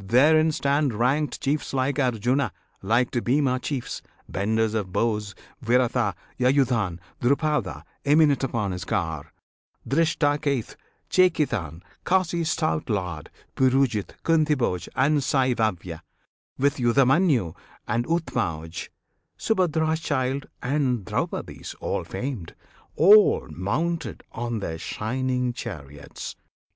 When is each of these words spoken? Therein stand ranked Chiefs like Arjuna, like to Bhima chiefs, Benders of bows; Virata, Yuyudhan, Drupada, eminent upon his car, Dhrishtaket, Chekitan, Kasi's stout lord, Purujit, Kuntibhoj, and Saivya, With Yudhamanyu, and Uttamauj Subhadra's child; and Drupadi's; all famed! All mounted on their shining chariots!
Therein 0.00 0.52
stand 0.52 0.94
ranked 0.94 1.40
Chiefs 1.40 1.74
like 1.74 1.98
Arjuna, 1.98 2.52
like 2.82 3.10
to 3.10 3.20
Bhima 3.20 3.58
chiefs, 3.58 4.00
Benders 4.28 4.72
of 4.72 4.92
bows; 4.92 5.34
Virata, 5.60 6.14
Yuyudhan, 6.38 7.00
Drupada, 7.20 7.82
eminent 8.04 8.44
upon 8.44 8.70
his 8.70 8.84
car, 8.84 9.32
Dhrishtaket, 9.88 10.76
Chekitan, 11.10 11.82
Kasi's 12.04 12.48
stout 12.52 12.88
lord, 12.88 13.28
Purujit, 13.56 14.14
Kuntibhoj, 14.22 14.88
and 14.94 15.18
Saivya, 15.18 16.02
With 16.58 16.76
Yudhamanyu, 16.76 17.56
and 17.88 18.06
Uttamauj 18.06 18.90
Subhadra's 19.36 19.98
child; 19.98 20.46
and 20.62 21.04
Drupadi's; 21.04 21.74
all 21.80 22.04
famed! 22.04 22.54
All 22.94 23.48
mounted 23.50 24.22
on 24.30 24.60
their 24.60 24.78
shining 24.78 25.52
chariots! 25.52 26.36